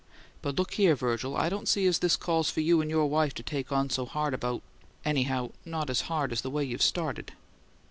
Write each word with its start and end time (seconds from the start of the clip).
But 0.41 0.55
look 0.55 0.73
here, 0.73 0.95
Virgil, 0.95 1.37
I 1.37 1.47
don't 1.49 1.67
see 1.67 1.85
as 1.85 1.99
this 1.99 2.15
calls 2.15 2.49
for 2.49 2.61
you 2.61 2.81
and 2.81 2.89
your 2.89 3.05
wife 3.05 3.35
to 3.35 3.43
take 3.43 3.71
on 3.71 3.91
so 3.91 4.07
hard 4.07 4.33
about 4.33 4.63
anyhow 5.05 5.51
not 5.63 5.91
as 5.91 6.01
hard 6.09 6.31
as 6.31 6.41
the 6.41 6.49
way 6.49 6.63
you've 6.63 6.81
started." 6.81 7.33